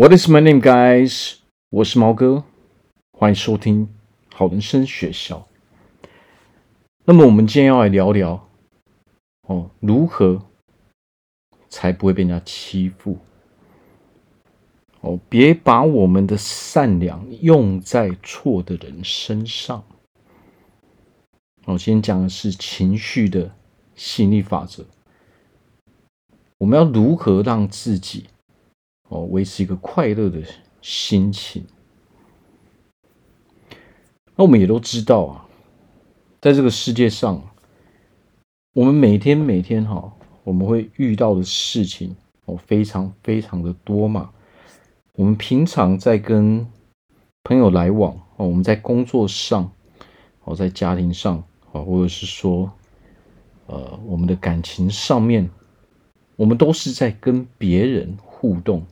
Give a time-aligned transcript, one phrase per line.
[0.00, 1.34] What is my name, guys？
[1.68, 2.44] 我是毛哥，
[3.12, 3.86] 欢迎收听
[4.32, 5.46] 好人生学校。
[7.04, 8.48] 那么，我们今天要来聊聊
[9.42, 10.46] 哦，如何
[11.68, 13.18] 才不会被人家欺负？
[15.02, 19.84] 哦，别把我们的善良用在错的人身上。
[21.66, 23.54] 我今天讲的是情绪的
[23.94, 24.86] 吸引力法则。
[26.56, 28.24] 我们要如何让自己？
[29.10, 30.40] 哦，维持一个快乐的
[30.80, 31.64] 心情。
[34.36, 35.46] 那我们也都知道啊，
[36.40, 37.42] 在这个世界上，
[38.72, 40.12] 我们每天每天哈，
[40.44, 44.30] 我们会遇到的事情哦，非常非常的多嘛。
[45.14, 46.64] 我们平常在跟
[47.42, 49.70] 朋友来往哦，我们在工作上
[50.44, 51.36] 哦，在家庭上
[51.72, 52.70] 啊，或者是说
[53.66, 55.50] 呃，我们的感情上面，
[56.36, 58.86] 我们都是在跟别人互动。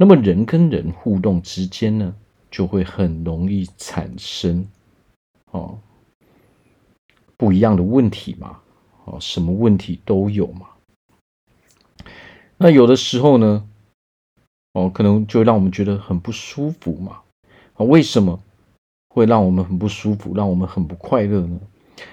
[0.00, 2.14] 那么人跟人互动之间呢，
[2.50, 4.66] 就会很容易产生
[5.50, 5.78] 哦
[7.36, 8.60] 不一样的问题嘛，
[9.04, 10.68] 哦什么问题都有嘛。
[12.56, 13.68] 那有的时候呢，
[14.72, 17.20] 哦可能就让我们觉得很不舒服嘛。
[17.74, 18.40] 啊，为什么
[19.10, 21.60] 会让我们很不舒服，让我们很不快乐呢？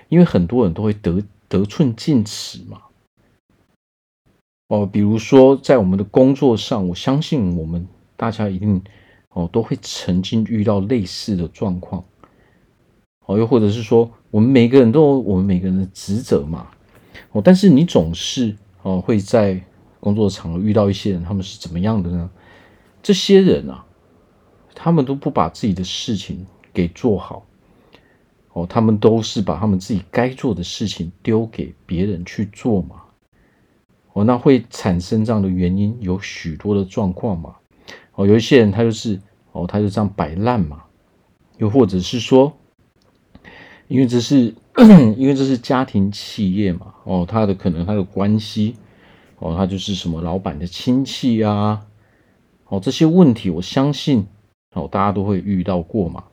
[0.09, 2.81] 因为很多人都会得得寸进尺嘛。
[4.67, 7.87] 哦，比如说在我们的工作上，我相信我们
[8.17, 8.81] 大家一定
[9.29, 12.03] 哦都会曾经遇到类似的状况，
[13.25, 16.67] 哦，又或者是说，我们每个人都有我们每个人的职责嘛，
[17.31, 19.61] 哦，但是你总是哦会在
[20.01, 22.29] 工作场合遇到一些人，他们是怎么样的呢？
[23.01, 23.85] 这些人啊，
[24.75, 27.45] 他们都不把自己的事情给做好，
[28.51, 33.03] 哦，他们都是把他们自己该做的事情丢给别人去做嘛。
[34.17, 37.55] 哦，那会产生这样的原因有许多的状况嘛？
[38.15, 39.19] 哦，有一些人他就是
[39.51, 40.81] 哦，他就这样摆烂嘛，
[41.57, 42.51] 又或者是说，
[43.87, 44.55] 因为这是
[45.15, 48.75] 因为这是家庭企业嘛，哦，他的可能他的关系，
[49.37, 51.85] 哦，他就是什么老板的亲戚啊，
[52.69, 54.25] 哦，这些问题我相信
[54.73, 56.23] 哦，大家都会遇到过嘛，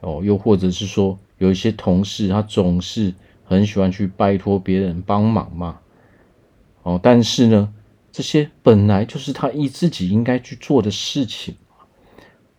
[0.00, 3.12] 哦，又或者是说有一些同事他总是
[3.44, 5.80] 很喜欢去拜托别人帮忙嘛。
[6.86, 7.68] 哦，但是呢，
[8.12, 11.56] 这些本来就是他一自己应该去做的事情，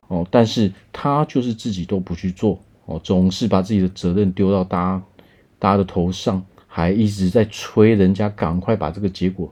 [0.09, 5.03] 哦，但是他就是自己都不去做，哦，总是把自己的责任丢到大家
[5.57, 9.49] 大家的头上，还一直在催人家赶快把这个结果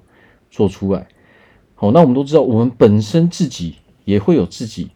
[0.51, 1.07] 做出来。
[1.75, 4.89] 好，那我们都知道，我们本身自己也会有自己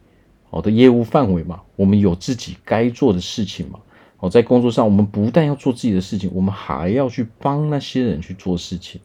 [0.50, 3.80] 好的业务范围嘛，我们有自己该做的事情嘛。
[4.18, 9.00] 哦，在工作上，我们不但要做自己的事情，我们还要去帮那些人去做事情。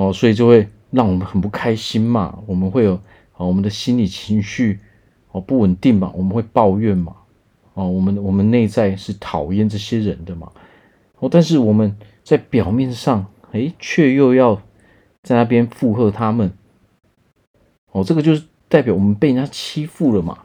[0.00, 2.94] 哦，所以就会让我们很不开心嘛，我们会有
[3.36, 4.78] 哦，我们的心理情绪
[5.30, 7.14] 哦不稳定嘛，我们会抱怨嘛，
[7.74, 10.50] 哦，我们我们内在是讨厌这些人的嘛，
[11.18, 11.94] 哦，但是我们
[12.24, 14.62] 在表面上，诶，却又要
[15.22, 16.50] 在那边附和他们，
[17.92, 20.38] 哦，这个就是代表我们被人家欺负了嘛，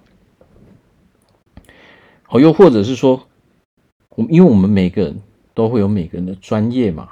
[2.28, 3.26] 哦，又或者是说，
[4.10, 5.22] 我因为我们每个人
[5.54, 7.10] 都会有每个人的专业嘛，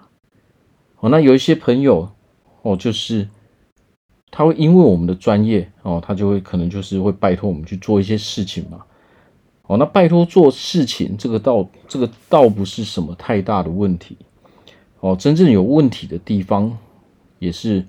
[1.00, 2.12] 哦，那有一些朋友。
[2.64, 3.28] 哦，就是
[4.32, 8.84] 他会因为我们的专业哦，他就会可能就是会拜托我们去做一些事情嘛。
[9.68, 14.18] 哦，那拜托做事情，这个倒这个倒不是什么太大的问题。
[15.00, 16.78] 哦，真正有问题的地方
[17.40, 17.86] 也是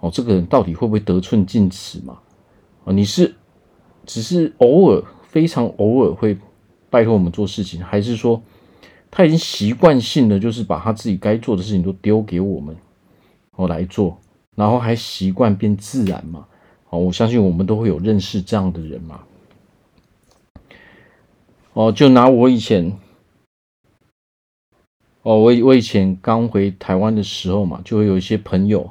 [0.00, 2.18] 哦，这个人到底会不会得寸进尺嘛？
[2.84, 3.34] 哦，你是
[4.06, 6.36] 只是偶尔非常偶尔会
[6.88, 8.42] 拜托我们做事情，还是说
[9.10, 12.76] 他已经习惯性的就是把他自己该做的事情都丢给我们？
[13.56, 14.18] 我来做，
[14.56, 16.46] 然后还习惯变自然嘛？
[16.88, 19.20] 哦，我相信我们都会有认识这样的人嘛。
[21.72, 22.90] 哦，就拿我以前，
[25.22, 28.90] 哦，我我以前刚回台湾的时候嘛，就会有一些朋友，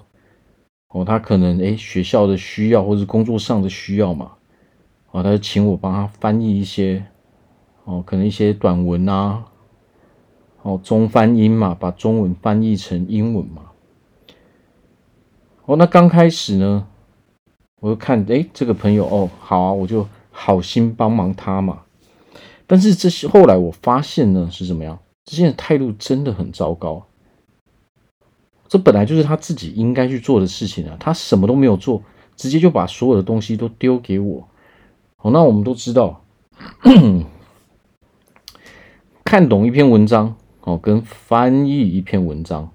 [0.90, 4.34] 哦，他可能诶学校的需要或者工作上的需要嘛，
[5.12, 7.06] 哦，他就请我帮他翻译一些，
[7.84, 9.46] 哦，可能一些短文啊，
[10.62, 13.69] 哦，中翻英嘛，把中文翻译成英文嘛。
[15.70, 16.88] 哦，那刚开始呢，
[17.80, 21.84] 我就看，哎，这个朋友，哦，好啊，我就好心帮忙他嘛。
[22.66, 24.98] 但是这些后来我发现呢，是怎么样？
[25.26, 27.06] 这些人态度真的很糟糕。
[28.68, 32.02] 这本来就是他自己应该去做的事情啊，他什么都没有做，
[32.36, 34.48] 直接就把所有的东西都丢给我。
[35.18, 36.24] 哦，那我们都知道，
[39.24, 42.72] 看懂一篇文章，哦，跟翻译一篇文章，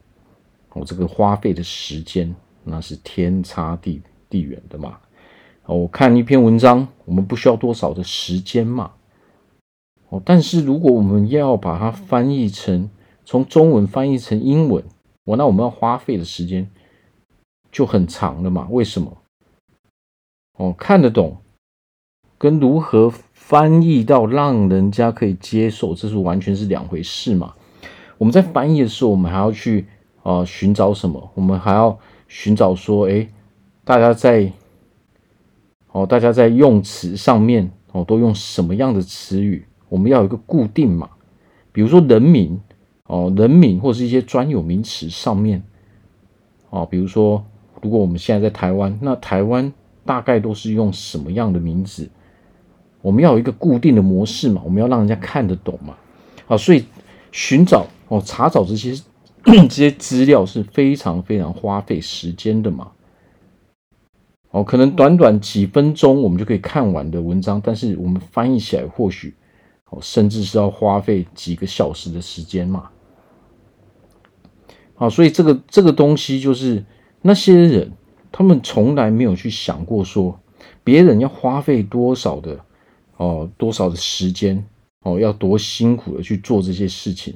[0.75, 2.33] 哦，这个花费的时间。
[2.65, 4.99] 那是天差地地远的嘛，
[5.67, 8.93] 我看一篇文章，我们不需要多少的时间嘛。
[10.09, 12.91] 哦，但是如果我们要把它翻译成
[13.25, 14.85] 从中文翻译成英文，
[15.25, 16.71] 我，那我们要花费的时间
[17.73, 18.69] 就很长了嘛？
[18.71, 19.17] 为什么？
[20.59, 21.39] 哦，看得懂
[22.39, 27.55] 跟如何翻译到让人家可以接受，这是完全是两回事嘛。
[28.19, 29.87] 我们在翻译的时候，我们还要去
[30.23, 31.31] 啊寻找什么？
[31.35, 31.99] 我们还要
[32.29, 33.29] 寻找说，哎，
[33.85, 34.51] 大家在
[35.93, 39.65] 哦，大家在用词上面哦，都用什么样的词语？
[39.89, 41.11] 我们要有一个固定嘛。
[41.73, 42.61] 比如说人名
[43.07, 45.63] 哦，人名或是一些专有名词上面
[46.71, 47.45] 哦，比如说，
[47.83, 49.73] 如果我们现在在台湾，那台湾
[50.05, 52.09] 大概都是用什么样的名字？
[53.03, 55.95] 我们要有一个固定的模式嘛，我们要让人家看得懂嘛。
[56.47, 56.85] 啊，所以
[57.33, 57.87] 寻找。
[58.09, 58.95] 哦，查找这些
[59.69, 62.93] 这些资料是非常非常花费时间的嘛。
[64.51, 69.35] 哦，可能短短几分钟我们就可以看完的文章，但是我们翻译起来或许
[69.91, 72.89] 哦，甚至是要花费几个小时的时间嘛。
[74.95, 76.85] 好，所以这个这个东西就是
[77.21, 77.93] 那些人，
[78.31, 80.39] 他们从来没有去想过说
[80.85, 82.59] 别人要花费多少的
[83.17, 84.65] 哦，多少的时间
[85.03, 87.35] 哦，要多辛苦的去做这些事情。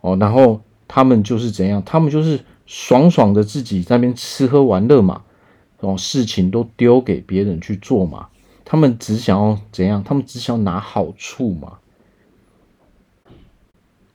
[0.00, 1.82] 哦，然后他们就是怎样？
[1.84, 5.22] 他们就是爽爽的自己在那边吃喝玩乐嘛，
[5.80, 8.28] 哦，事情都丢给别人去做嘛。
[8.64, 10.02] 他们只想要怎样？
[10.02, 11.78] 他们只想拿好处嘛。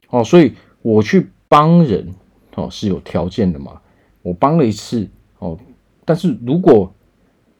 [0.10, 2.14] 哦，所以我去帮人
[2.56, 3.82] 哦是有条件的嘛。
[4.22, 5.08] 我帮了一次
[5.40, 5.60] 哦，
[6.06, 6.92] 但是如果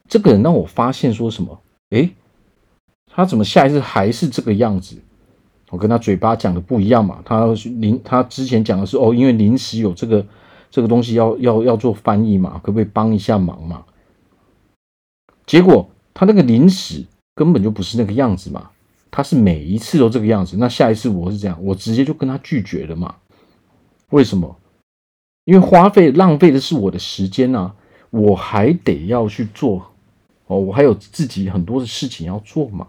[0.08, 2.12] 这个人让我发现说什么，诶，
[3.08, 4.98] 他怎么下一次还是这个样子？
[5.72, 7.48] 我跟他嘴巴讲的不一样嘛，他
[7.80, 10.26] 临他之前讲的是哦，因为临时有这个
[10.70, 13.84] 这个东西要要要做翻译嘛，可不可以帮一下忙嘛？
[15.46, 17.04] 结果他那个临时
[17.34, 18.70] 根本就不是那个样子嘛，
[19.10, 20.56] 他是每一次都这个样子。
[20.58, 23.16] 那下一次我是这样，我直接就跟他拒绝了嘛。
[24.12, 24.56] 为什么？
[25.46, 27.74] 因为花费浪费的是我的时间啊，
[28.12, 29.86] 我还得要去做
[30.46, 32.88] 哦，我还有自己很多的事情要做嘛。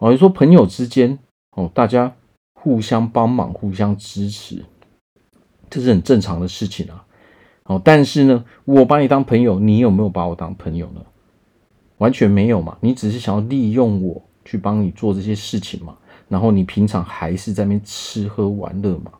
[0.00, 1.18] 哦，你说朋友之间。
[1.56, 2.14] 哦，大家
[2.52, 4.62] 互相帮忙、互相支持，
[5.70, 7.04] 这是很正常的事情啊。
[7.64, 11.00] 哦，但是呢，我把你当朋友，你有没有把我当朋友呢？
[11.96, 12.76] 完全没有嘛。
[12.82, 15.96] 你只是想要利用我去帮你做这些事情嘛。
[16.28, 19.12] 然后你平常还是在那边吃喝玩乐嘛。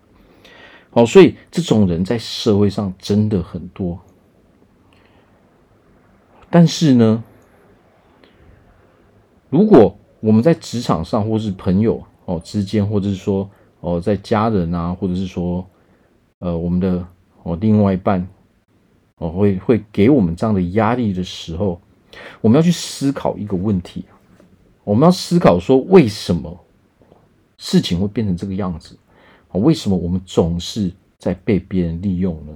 [0.90, 3.98] 好，所以这种人在社会上真的很多。
[6.50, 7.24] 但是呢，
[9.48, 13.48] 如果我们在职场上或是朋友，哦，之间或者是说
[13.80, 15.64] 哦，在家人啊，或者是说
[16.40, 17.06] 呃，我们的
[17.42, 18.28] 哦另外一半
[19.16, 21.80] 哦，会会给我们这样的压力的时候，
[22.40, 24.04] 我们要去思考一个问题，
[24.84, 26.58] 我们要思考说，为什么
[27.56, 28.98] 事情会变成这个样子？
[29.52, 32.52] 哦，为什么我们总是在被别人利用呢？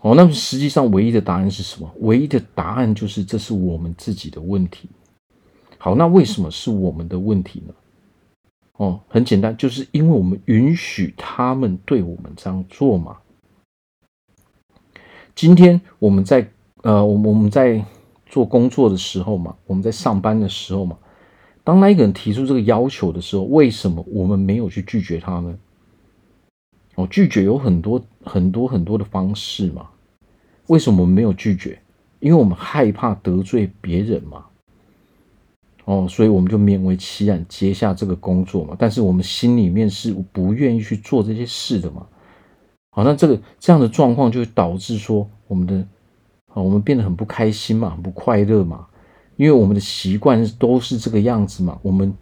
[0.00, 1.90] 哦，那么实际上唯一的答案是什么？
[2.00, 4.88] 唯一的答案就是这是我们自己的问题。
[5.78, 7.72] 好，那为什么是我们的问题呢？
[8.78, 13.16] 哦，很简单，就是因为我们允许他们对我们这样做嘛。
[15.34, 16.48] 今天我们在
[16.82, 17.84] 呃，我我们在
[18.26, 20.96] 做工作的时候嘛，我们在上班的时候嘛，
[21.64, 25.58] 当那一个人提出这个要求的时候，为什么我们没有去拒绝他呢？
[26.94, 29.88] 哦，拒绝有很多很多很多的方式嘛。
[30.68, 31.80] 为什么我们没有拒绝？
[32.20, 34.44] 因为我们害怕得罪别人嘛。
[35.88, 42.06] 哦，所以我们就勉为其难接下这个工作嘛，但是我们心里面是不愿意去做这些事的嘛。
[42.90, 45.76] 好，那这个这样的状况就会导致说我们的
[46.52, 48.86] 啊，我们变得很不开心嘛，很不快乐嘛，
[49.36, 51.78] 因为我们的习惯都是这个样子嘛。
[51.80, 52.12] 我们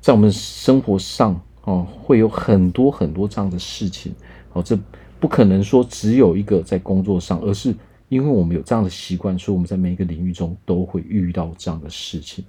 [0.00, 4.14] 在我们生活上哦，会有很多很多这样的事情
[4.54, 4.78] 哦，这
[5.20, 7.74] 不可能说只有一个在工作上，而是
[8.08, 12.42] 因为我们有这样的习惯，所以我们在每一个领域中都会遇到这样的事情。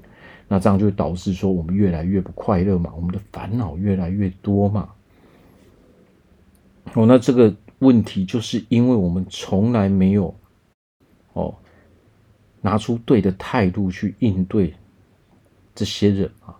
[0.48, 4.90] 那这样就会导致说我们越来越不快乐嘛，我们的烦恼越来越多嘛。
[6.94, 10.36] 哦，那这个问题就是因为我们从来没有
[11.32, 11.56] 哦
[12.62, 14.74] 拿出对的态度去应对
[15.74, 16.56] 这些人啊。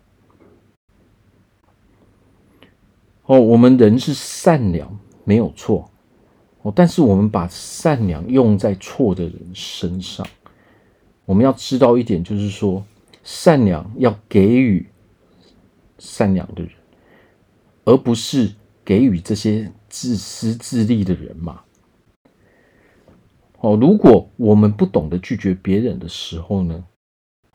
[3.26, 5.88] 哦，我们人是善良没有错
[6.64, 10.26] 哦，但是我们把善良用在错的人身上。
[11.26, 12.84] 我们要知道一点，就是说。
[13.24, 14.86] 善良要给予
[15.98, 16.72] 善良的人，
[17.86, 18.54] 而不是
[18.84, 21.62] 给予这些自私自利的人嘛。
[23.60, 26.84] 哦，如果我们不懂得拒绝别人的时候呢，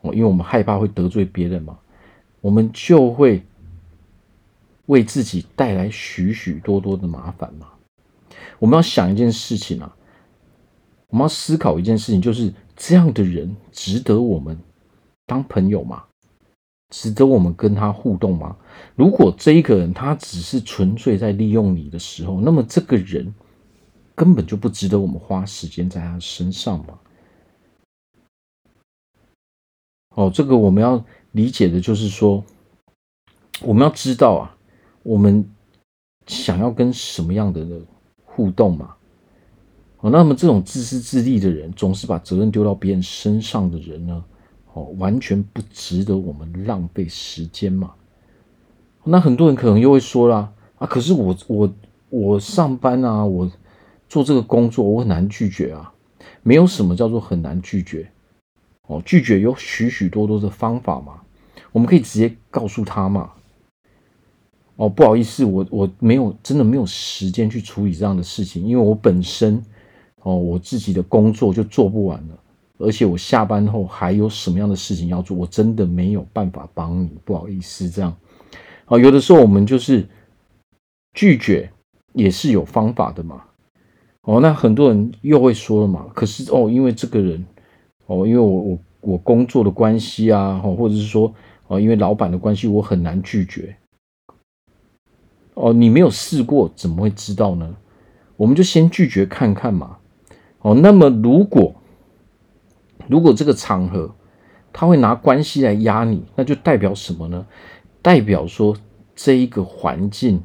[0.01, 1.79] 哦，因为我们害怕会得罪别人嘛，
[2.41, 3.43] 我们就会
[4.87, 7.69] 为自己带来许许多多的麻烦嘛。
[8.59, 9.95] 我们要想一件事情啊，
[11.09, 14.59] 我们要思考一件事情，就是这样的人值得我们
[15.29, 16.03] 当朋友吗？
[16.89, 18.57] 值得我们跟他互动吗？
[18.97, 23.35] 如果这一个人他只是纯粹在利用你的时候，那么这个人
[24.15, 26.99] 根本就不值得我们花时间在他身上嘛。
[30.15, 32.43] 哦，这个我们要理解的就是说，
[33.61, 34.57] 我们要知道啊，
[35.03, 35.47] 我们
[36.27, 37.87] 想要跟什么样的人
[38.25, 38.97] 互动嘛。
[39.99, 44.25] 哦，那么这种自私自利的人，总是把责任丢到别人身上的人呢？
[44.99, 47.93] 完全不值得我们浪费时间嘛？
[49.05, 51.75] 那很多人可能又会说啦，啊，可是我我
[52.11, 53.51] 我上班啊，我
[54.09, 55.93] 做这个工作，我很难拒绝啊。
[56.43, 58.11] 没有什么叫做很难拒绝
[58.87, 61.21] 哦，拒绝有许许多多的方法嘛，
[61.73, 63.31] 我们可以直接告诉他嘛。
[64.77, 69.63] 哦，不好意思，我我没有真的没有时间去处理这样的事情，因为我本身
[70.23, 72.39] 哦，我自己的工作就做不完了。
[72.79, 78.17] 而且我下班后还有什么样的事情要做，我真的没有办法帮你，不好意思，这样。
[78.87, 80.07] 啊，有的时候我们就是
[81.13, 81.71] 拒绝
[82.15, 83.43] 也是有方法的嘛。
[84.23, 87.45] 哦，那很多人又会说了嘛，可是哦，因为这个人，
[88.07, 91.33] 哦，因为我我我工作的关系啊，或者是说
[91.67, 93.75] 哦，因为老板的关系，我很难拒绝。
[95.55, 97.75] 哦，你没有试过，怎么会知道呢？
[98.37, 99.99] 我们就先拒绝看看嘛。
[100.61, 101.75] 哦，那么如果
[103.09, 104.15] 如果这个场合
[104.73, 107.47] 他会拿关系来压你，那就代表什么呢？
[108.03, 108.77] 代表说
[109.17, 110.43] 这一个环境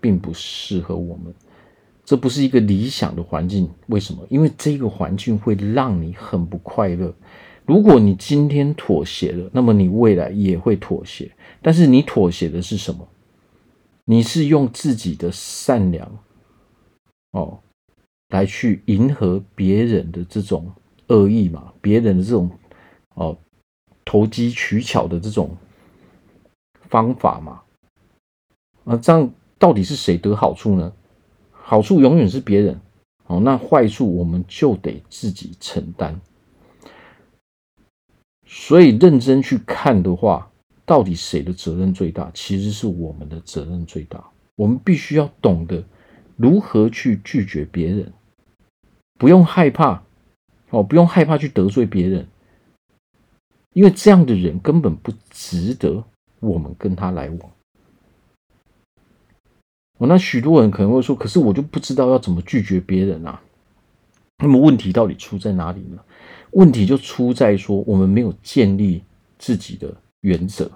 [0.00, 1.34] 并不适合我们，
[2.04, 3.68] 这不是一个理想的环境。
[3.86, 4.24] 为什么？
[4.28, 7.12] 因为这个环境会让你很不快乐。
[7.64, 11.30] 如果你今天妥协了，那么你未来也会妥协。
[11.60, 13.08] 但是你妥协的是什么？
[14.04, 16.18] 你是用自己的善良
[17.30, 17.60] 哦
[18.30, 20.72] 来去迎合别人的这种。
[21.12, 22.50] 恶意嘛，别人的这种
[23.14, 23.38] 哦
[24.04, 25.54] 投机取巧的这种
[26.88, 27.62] 方法嘛，
[28.84, 30.92] 啊，这样到底是谁得好处呢？
[31.50, 32.80] 好处永远是别人
[33.26, 36.20] 哦，那坏处我们就得自己承担。
[38.46, 40.50] 所以认真去看的话，
[40.84, 42.30] 到底谁的责任最大？
[42.34, 44.22] 其实是我们的责任最大。
[44.56, 45.82] 我们必须要懂得
[46.36, 48.12] 如何去拒绝别人，
[49.18, 50.02] 不用害怕。
[50.72, 52.26] 哦，不用害怕去得罪别人，
[53.74, 56.02] 因为这样的人根本不值得
[56.40, 57.52] 我们跟他来往。
[59.98, 63.40] 哦，那许多人可能会说：“可是我就不知道要怎么拒绝别人啊。”
[64.42, 66.02] 那么问题到底出在哪里呢？
[66.52, 69.04] 问题就出在说我们没有建立
[69.38, 70.70] 自己的原则。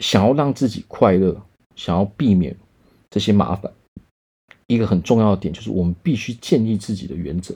[0.00, 1.40] 想要让自己快乐，
[1.76, 2.54] 想要避免
[3.10, 3.72] 这些麻烦，
[4.66, 7.54] 一个很重要的点就是我们必须建立自己的原则。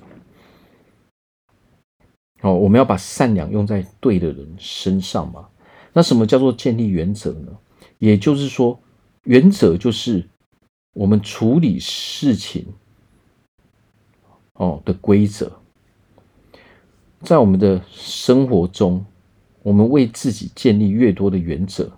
[2.41, 5.49] 哦，我们要把善良用在对的人身上嘛。
[5.93, 7.53] 那什么叫做建立原则呢？
[7.99, 8.79] 也就是说，
[9.25, 10.25] 原则就是
[10.93, 12.67] 我们处理事情
[14.53, 15.51] 哦的规则。
[17.23, 19.05] 在我们的生活中，
[19.65, 21.91] 我们为自己建立越多的原则，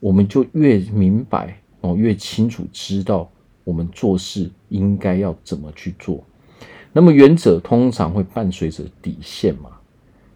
[0.00, 3.30] 我们就越明白哦，越清楚知道
[3.64, 6.24] 我们做事应该要怎么去做。
[6.92, 9.70] 那么原则通常会伴随着底线嘛？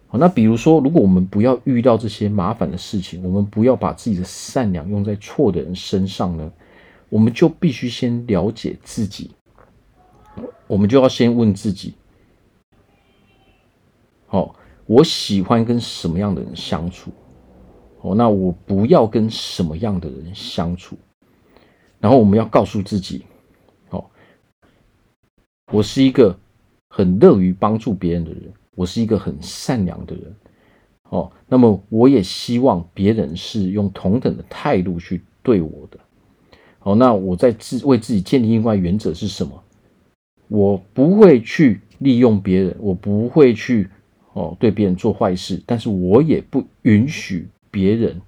[0.07, 6.51] 好，那比如说，如果我们不要遇到这些麻烦的事情，我们不要把自己的善良用在错的人身上呢，
[7.09, 9.31] 我们就必须先了解自己。
[10.67, 11.95] 我们就要先问自己：
[14.27, 14.55] 好，
[14.85, 17.11] 我喜欢跟什么样的人相处？
[18.01, 20.97] 哦，那我不要跟什么样的人相处？
[21.99, 23.25] 然后我们要告诉自己：
[25.73, 26.37] 我是一个。
[26.95, 30.35] 很乐于帮助别人的人，我是一个很善良的人，
[31.09, 35.97] 哦，那么我也希望别人是用同等的态度去对我的，
[36.77, 39.63] 好，那我在自为自己建立另外原则是什么？
[40.49, 43.89] 我不会去利用别人，我不会去
[44.33, 48.21] 哦对别人做坏事，但是我也不允许别人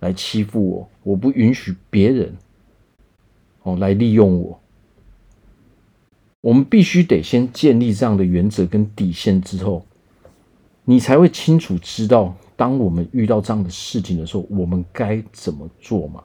[0.00, 2.36] 来欺负我，我不允许别人
[3.62, 4.60] 哦来利用我。
[6.44, 9.82] 我们必须得先建立这样的原则跟底线之后，
[10.84, 16.22] 你才会清楚知道，当我们遇到这样的事情的时候，我们该怎么做嘛？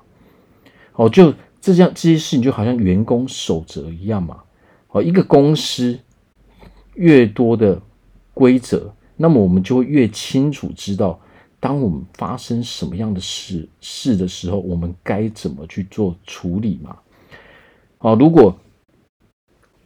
[0.95, 4.41] 哦，就这样这些事情就好像员工守则一样嘛。
[4.89, 5.97] 哦，一个公司
[6.95, 7.81] 越多的
[8.33, 11.17] 规则，那么我们就会越清楚知道，
[11.61, 16.97] 当我们发生什么样的事事的时候，我们该怎么去做处理嘛？
[17.99, 18.53] 哦，如果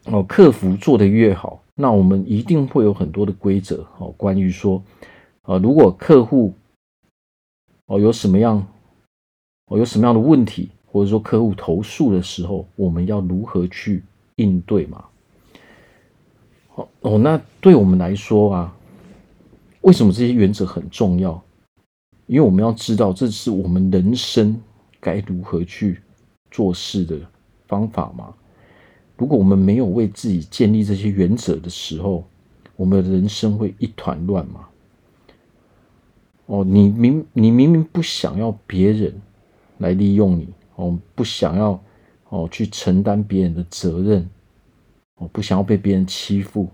[0.06, 4.84] 哦客服做得越好，那我们一定会有很多的规则哦，关于说，
[5.44, 6.54] 呃，如果客户
[7.86, 8.66] 哦有什么样
[9.68, 14.04] 哦有什么样的问题，或者说客户投诉的时候，我们要如何去
[14.36, 15.06] 应对嘛？
[16.76, 18.76] 哦哦，那对我们来说啊，
[19.82, 21.42] 为什么这些原则很重要？
[22.28, 24.60] 因为我们要知道，这是我们人生
[25.00, 26.02] 该如何去
[26.52, 27.20] 做事的
[27.68, 28.34] 方法嘛。
[29.24, 32.26] 如果我们没有为自己建立这些原则的时候，
[32.76, 34.68] 我们的人生会一团乱嘛。
[36.48, 39.14] 哦，你明你明明不想要别人
[39.78, 41.82] 来利用你，哦，不想要
[42.28, 44.30] 哦去承担别人的责任。
[45.16, 46.68] 哦不想要被别人欺负，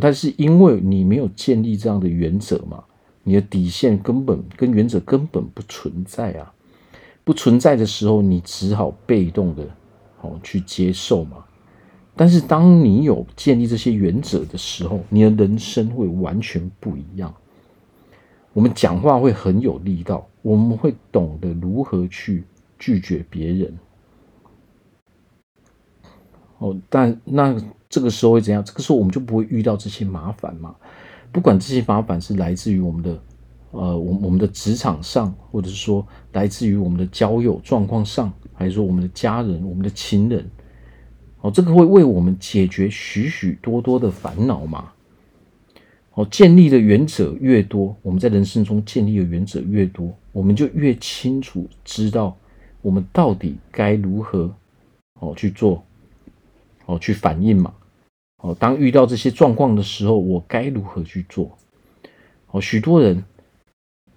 [0.00, 2.82] 但是因为你没有建立这样的原则嘛，
[3.22, 6.54] 你的底线根本跟原则根本不存在啊！
[7.22, 9.68] 不存在的时候，你只好被动的
[10.24, 11.44] 哦去接受嘛。
[12.16, 17.34] 但是当你有建立这些原则的时候，你的人生会完全不一样。
[18.52, 22.44] 我们讲话会很有力道，我们会懂得如何去
[22.78, 23.76] 拒绝别人。
[26.58, 27.56] 哦，但那
[27.88, 28.64] 这个时候会怎样？
[28.64, 30.74] 这个时候我们就不会遇到这些麻烦嘛。
[31.32, 33.10] 不管这些麻烦是来自于我们的，
[33.72, 40.48] 呃，我我们的职场上，或者是说来自于我们的交友状况上，还是说我们的家人、我们的亲人，
[41.40, 44.92] 哦，这个会为我们解决许许多多的烦恼嘛。
[46.14, 52.36] 哦，建立的原则越多，我们在人生中建立的原则越多，我们就越清楚知道
[52.82, 54.54] 我们到底该如何
[55.20, 55.84] 哦去做。
[56.86, 57.74] 哦，去反应嘛。
[58.42, 61.56] 哦，当遇到这些状况的时候，我该如何去做？
[62.50, 63.24] 哦，许多人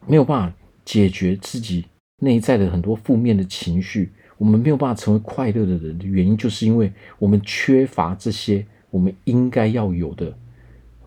[0.05, 1.85] 没有办法解决自己
[2.21, 10.37] 内在的很多负面的情绪，我们没有办法成为快乐的人的原因，就是因为我们缺乏这些我们应该要有的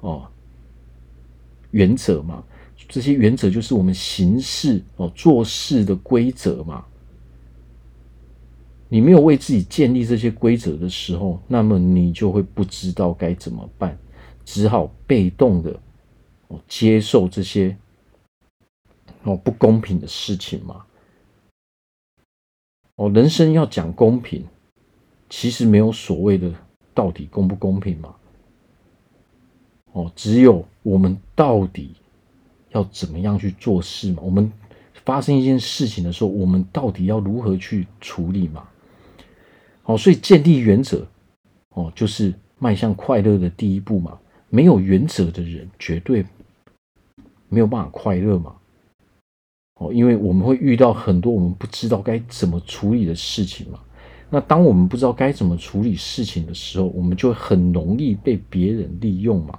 [0.00, 0.26] 哦
[1.70, 2.44] 原则嘛。
[2.88, 6.84] 这些原则就是我们行事哦做事的规则嘛。
[8.88, 13.96] 你没有为自己建立这些规则的时候，那么你就会不知道该怎么办，
[14.44, 15.78] 只好被动的
[16.48, 17.76] 哦接受这些
[19.22, 20.84] 哦不公平的事情嘛。
[23.00, 24.44] 哦，人生要讲公平，
[25.30, 26.52] 其实没有所谓的
[26.92, 28.14] 到底公不公平嘛。
[29.92, 31.94] 哦，只有我们到底
[32.72, 34.22] 要怎么样去做事嘛。
[34.22, 34.52] 我们
[35.02, 38.68] 发生一件事情的时候，我们到底要如何去处理嘛？
[39.84, 41.06] 哦，所以建立原则，
[41.70, 44.18] 哦，就是迈向快乐的第一步嘛。
[44.50, 46.22] 没有原则的人，绝对
[47.48, 48.54] 没有办法快乐嘛。
[49.80, 53.80] 哦，因为我们会遇到很多我们不知道该怎么处理的事情嘛。
[54.28, 59.58] 那当我们不知道该怎么处理事情的时候，我们就很容易被别人利用嘛。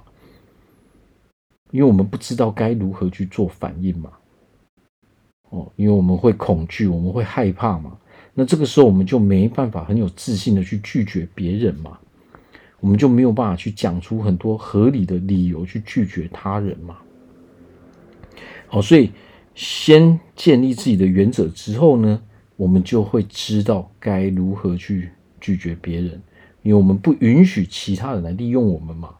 [1.72, 4.10] 因为我们不知道该如何去做反应嘛。
[5.50, 7.98] 哦，因为我们会恐惧，我们会害怕嘛。
[8.32, 11.98] 那这个时候我们就没办法很有自信的去拒绝别人嘛，
[12.78, 16.96] 我们就没有办法去讲出很多合理的理由去拒绝他人嘛。
[18.70, 19.10] 哦，所以
[19.54, 22.20] 先建立自己的原则之后呢，
[22.56, 25.10] 我们就会知道该如何去
[25.40, 26.20] 拒绝别人，
[26.62, 29.14] 因为我们不允许其他人来利用我们嘛。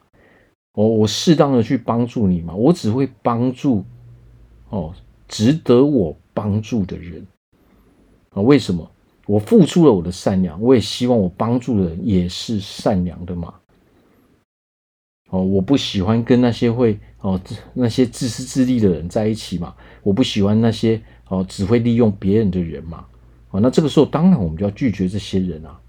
[0.75, 3.85] 哦，我适当的去帮助你嘛，我只会帮助
[4.71, 4.95] 哦
[5.29, 7.27] 值得我帮助的人
[8.31, 8.41] 啊。
[8.41, 8.91] 为什么？
[9.27, 13.55] 我付出了我的善良，我也希望我帮助的人也是善良的嘛。
[15.33, 17.41] 哦，我不喜欢跟那些会哦
[17.73, 19.75] 那些自私自利的人在一起嘛。
[20.03, 23.03] 我不喜欢那些哦只会利用别人的人嘛。
[23.51, 25.81] 哦，那这个时候当然我们就要拒绝这些人啊。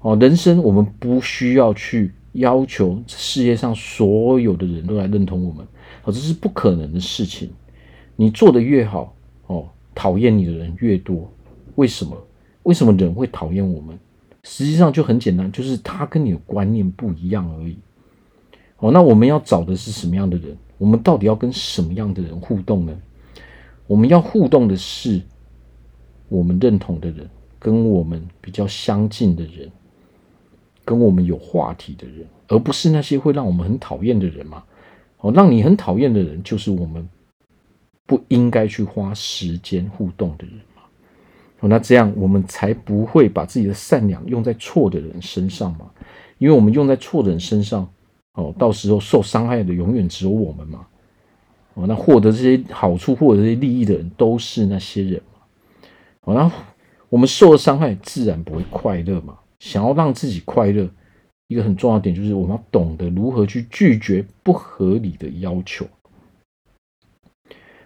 [0.00, 5.64] 哦，人生我们不需要去要求世界上所有的人都来认同我们，
[6.02, 7.48] 哦，这是不可能的事情。
[8.16, 9.14] 你做的越好，
[9.46, 11.32] 哦，讨厌你的人越多，
[11.76, 12.20] 为什么？
[12.64, 13.96] 为什么人会讨厌我们？
[14.42, 17.78] 实际上就很简单，就是他跟你的观念不一样而已。
[18.84, 20.54] 哦，那我们要找的是什么样的人？
[20.76, 22.94] 我们到底要跟什么样的人互动呢？
[23.86, 25.22] 我们要互动的是
[26.28, 27.26] 我们认同的人，
[27.58, 29.72] 跟我们比较相近的人，
[30.84, 34.62] 跟我们有话题的人，而不是那些会让我们很讨厌的人嘛。
[35.20, 37.08] 哦，让你很讨厌的人，就是我们
[38.04, 40.82] 不应该去花时间互动的人嘛。
[41.60, 41.68] 哦。
[41.70, 45.90] 那这样我们才不会把自己的善良用在错的人身上嘛。
[46.36, 47.88] 因为我们用在错的人身上，
[48.34, 50.86] 哦，到时候受伤害的永远只有我们嘛。
[51.74, 55.40] 哦，那获得这些好处、获得这些利益的人都是那些人嘛。
[56.20, 56.52] 哦，那
[57.08, 59.38] 我们受了伤害，自然不会快乐嘛。
[59.58, 60.88] 想要让自己快乐，
[61.48, 65.86] 一个很重要的点就是我们要懂得如何去拒绝不合理的要求。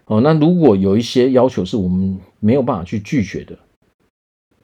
[0.07, 3.59] 哦，那如果有一些要求是我们没有办法去拒绝的，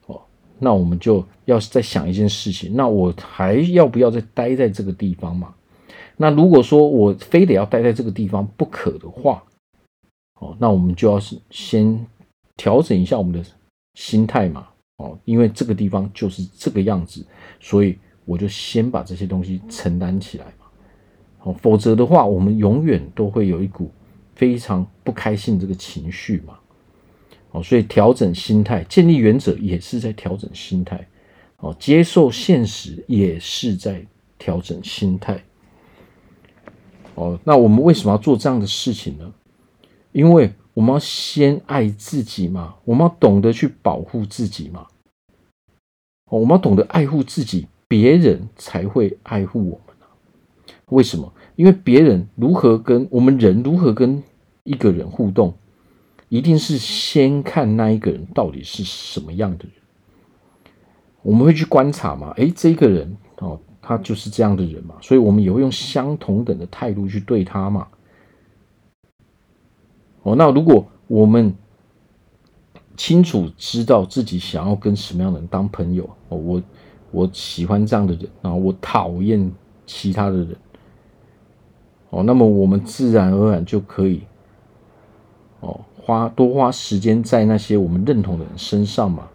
[0.06, 0.20] 哦，
[0.58, 5.54] 那我们就要再想一件事情，那我还要不要再待在这个地方嘛？
[6.16, 9.42] 那如果说我非得要待在这个地方不可的话，
[10.40, 12.06] 哦，那我们就要是先
[12.56, 13.44] 调整一下我们的
[13.94, 17.26] 心态嘛，哦，因为这个地方就是这个样子，
[17.60, 20.66] 所以我就先把这些东西承担起来嘛，
[21.42, 23.90] 哦，否则的话，我们永远都会有一股
[24.34, 26.58] 非常不开心这个情绪嘛，
[27.50, 31.04] 哦，所以调整心态，建立原则也是在调整心态，
[31.58, 34.04] 哦，接受现实也是在
[34.38, 35.42] 调整心态。
[37.14, 39.32] 哦，那我们为什么要做这样的事情呢？
[40.12, 44.86] 因为我们要先爱自己嘛，我们要懂得去保护自己嘛。
[46.26, 49.96] 哦，我们要懂得爱护自己，别人才会爱护我们。
[50.86, 51.32] 为什么？
[51.56, 54.22] 因为别人如何跟我们人如何跟
[54.64, 55.54] 一个人互动，
[56.28, 59.72] 一定是先看那一个人到底是什么样的人。
[61.22, 62.32] 我们会去观察嘛？
[62.36, 63.60] 诶，这个人哦。
[63.86, 67.86] 他就是这样的人嘛，所以我们也会用相同等的态度去对他嘛。
[70.22, 71.54] 哦，那如果我们
[72.96, 76.62] 清楚知道自己想要跟什么样的人当朋友，哦，我
[77.10, 79.52] 我喜欢这样的人，然后我讨厌
[79.84, 80.56] 其他的人，
[82.08, 84.22] 哦，那么我们自然而然就可以，
[85.60, 89.28] 哦，花多花时间在那些我们认同的人身上嘛，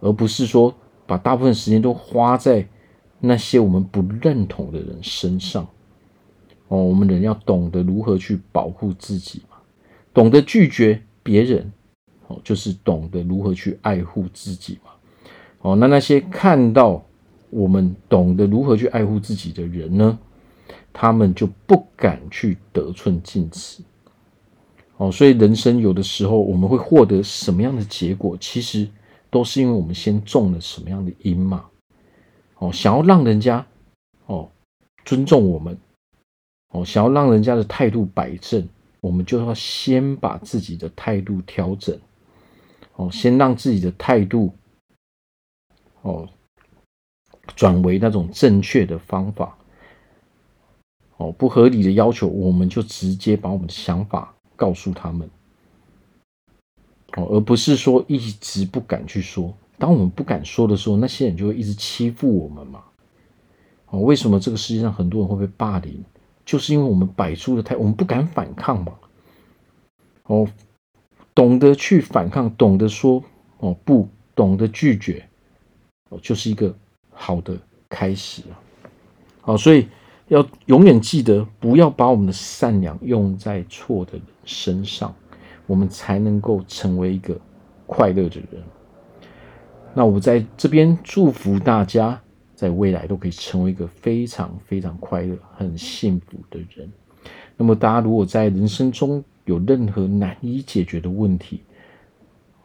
[0.00, 0.74] 而不是说
[1.06, 2.66] 把大部分时间都花在。
[3.20, 5.66] 那些我们不认同的人身上，
[6.68, 9.58] 哦，我们人要懂得如何去保护自己嘛，
[10.14, 11.70] 懂得拒绝别人，
[12.28, 14.90] 哦，就是懂得如何去爱护自己嘛，
[15.60, 17.04] 哦，那那些看到
[17.50, 20.18] 我们懂得如何去爱护自己的人呢，
[20.92, 23.82] 他们就不敢去得寸进尺，
[24.96, 28.88] 哦，所以人生有的时候我们会获得什么样的结果，其实
[29.28, 31.66] 都是因为我们先种了什么样的因嘛。
[32.60, 33.66] 哦，想要让人家
[34.26, 34.50] 哦
[35.04, 35.78] 尊重我们，
[36.72, 38.68] 哦，想要让人家的态度摆正，
[39.00, 41.98] 我们就要先把自己的态度调整，
[42.96, 44.52] 哦，先让自己的态度
[46.02, 46.28] 哦
[47.56, 49.56] 转为那种正确的方法，
[51.16, 55.30] 哦，不合理的要求，我们就直接把我们的想法告诉他们，
[57.16, 59.54] 哦，而不是说一直不敢去说。
[59.80, 62.84] 当我们不敢说的时候，那些人就会一直欺负我们嘛。
[63.86, 66.04] 哦，为什么这个世界上很多人会被霸凌？
[66.44, 68.92] 就是因为我们摆出的态，我们不敢反抗嘛。
[70.24, 70.46] 哦，
[71.34, 73.24] 懂得去反抗，懂得说
[73.58, 75.26] 哦不，懂得拒绝，
[76.10, 76.74] 哦，就是一个
[77.10, 77.56] 好的
[77.88, 78.54] 开始啊。
[79.40, 79.88] 好，所以
[80.28, 85.14] 要永远记得，不要把我们的善良用在错的人身上，
[85.66, 87.36] 我们才能够成为一个
[87.86, 88.62] 快乐的人。
[89.92, 92.20] 那我在这边祝福大家，
[92.54, 96.90] 在未来都可以成为一个非常非常快乐、很幸福的人。
[97.56, 101.62] 那么，大家如果在人生中有任何难以解决的问题，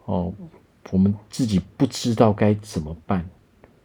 [0.04, 0.32] 哦，
[0.90, 3.28] 我们自己不知道该怎么办，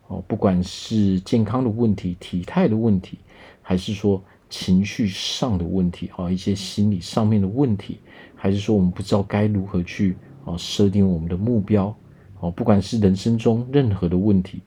[0.07, 3.17] 哦，不管是健康的问题、体态的问题，
[3.61, 7.97] 还是说情绪上的问题，啊，一些心理上面的问题，
[8.35, 11.93] 还是说我们不知道该如何去啊设定我们的目标。
[12.41, 14.59] 哦，不管是人生中任何的问题，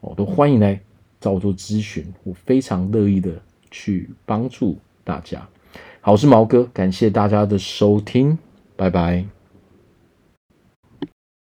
[0.00, 0.78] 哦，都欢迎来
[1.20, 3.30] 找我做咨询，我非常乐意的
[3.70, 5.48] 去帮助大家。
[6.00, 8.36] 好，我是毛哥，感谢大家的收听，
[8.76, 9.35] 拜拜。